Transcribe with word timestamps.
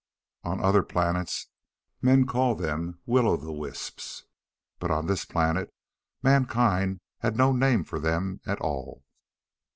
On 0.43 0.59
other 0.59 0.81
planets 0.81 1.49
men 2.01 2.25
call 2.25 2.55
them 2.55 2.99
"Will 3.05 3.27
o' 3.27 3.37
the 3.37 3.51
wisps," 3.51 4.25
but 4.79 4.89
on 4.89 5.05
this 5.05 5.25
planet 5.25 5.71
mankind 6.23 7.01
had 7.19 7.37
no 7.37 7.51
name 7.51 7.83
for 7.83 7.99
them 7.99 8.41
at 8.47 8.59
all. 8.59 9.03